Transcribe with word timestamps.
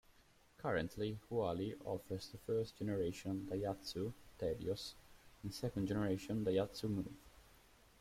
Currently 0.57 1.19
Huali 1.29 1.75
offers 1.85 2.29
the 2.29 2.39
first 2.39 2.75
generation 2.75 3.47
Daihatsu 3.47 4.11
Terios 4.39 4.95
and 5.43 5.53
second 5.53 5.85
generation 5.85 6.43
Daihatsu 6.43 6.89
Move. 6.89 7.13